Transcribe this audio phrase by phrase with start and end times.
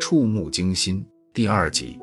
[0.00, 1.98] 触目惊心第二集。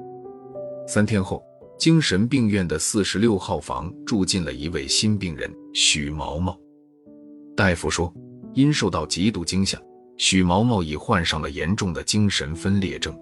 [0.88, 1.44] 三天后，
[1.78, 6.60] 精神病院的四十六号房住进了一位新病人许毛毛。
[7.56, 8.14] 大夫说，
[8.54, 9.80] 因受到极度惊吓，
[10.18, 13.16] 许毛毛已患上了严重的精神分裂症。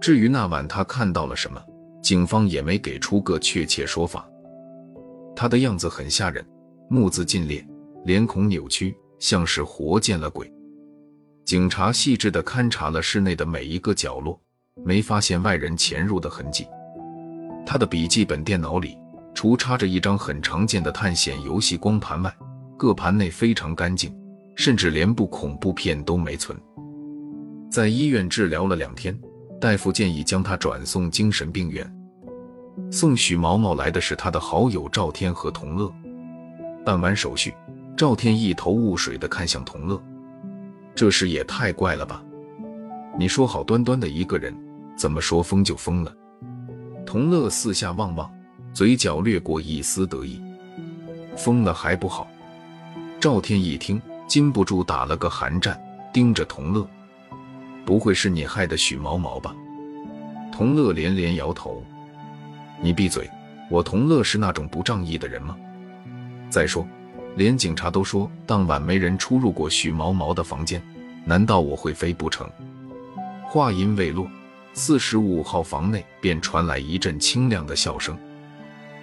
[0.00, 1.60] 至于那晚他看到了什么，
[2.00, 4.28] 警方也没给出个确切说法。
[5.34, 6.42] 他的样子很吓人，
[6.88, 7.66] 目眦尽裂，
[8.04, 10.48] 脸孔扭曲，像是活见了鬼。
[11.50, 14.40] 警察细致地勘察了室内的每一个角落，
[14.84, 16.64] 没发现外人潜入的痕迹。
[17.66, 18.96] 他的笔记本电脑里，
[19.34, 22.32] 除插着一张很常见的探险游戏光盘外，
[22.78, 24.16] 各盘内非常干净，
[24.54, 26.56] 甚至连部恐怖片都没存。
[27.68, 29.18] 在医院治疗了两天，
[29.60, 31.84] 大夫建议将他转送精神病院。
[32.92, 35.92] 送许毛毛来的是他的好友赵天和同乐。
[36.84, 37.52] 办完手续，
[37.96, 40.00] 赵天一头雾水地看向同乐。
[41.00, 42.22] 这事也太怪了吧！
[43.18, 44.54] 你说好端端的一个人，
[44.94, 46.14] 怎么说疯就疯了？
[47.06, 48.30] 同乐四下望望，
[48.74, 50.38] 嘴角掠过一丝得意。
[51.38, 52.28] 疯了还不好？
[53.18, 55.80] 赵天一听，禁不住打了个寒战，
[56.12, 56.86] 盯着同乐。
[57.86, 59.56] 不会是你害的许毛毛吧？
[60.52, 61.82] 同乐连连摇头。
[62.82, 63.26] 你闭嘴！
[63.70, 65.56] 我同乐是那种不仗义的人吗？
[66.50, 66.86] 再说。
[67.36, 70.82] 连警察都说当晚没人出入过许毛毛的房间，
[71.24, 72.48] 难道我会飞不成？
[73.48, 74.28] 话音未落，
[74.72, 78.16] 四十五号房内便传来一阵清亮的笑声。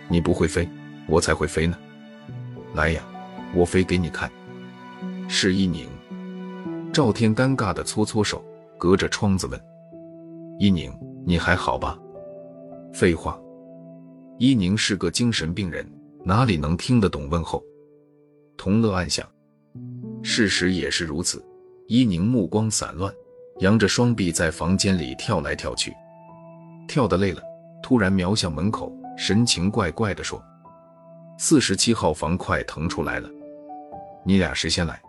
[0.09, 0.67] 你不会飞，
[1.07, 1.77] 我才会飞呢！
[2.73, 3.03] 来呀，
[3.53, 4.31] 我飞给你看。
[5.27, 5.87] 是一宁。
[6.93, 8.43] 赵天尴尬的搓搓手，
[8.77, 9.61] 隔着窗子问
[10.57, 10.91] ：“一宁，
[11.25, 11.99] 你还好吧？”
[12.93, 13.37] 废话，
[14.39, 15.85] 一宁是个精神病人，
[16.23, 17.61] 哪里能听得懂问候？
[18.55, 19.27] 同乐暗想，
[20.23, 21.45] 事实也是如此。
[21.89, 23.13] 伊宁目光散乱，
[23.59, 25.95] 扬着双臂在房间里跳来跳去，
[26.85, 27.41] 跳得累了，
[27.81, 30.43] 突然瞄向门口，神情怪怪的说
[31.39, 33.29] ：“四十七号房快腾出来了，
[34.25, 35.01] 你俩谁先来？”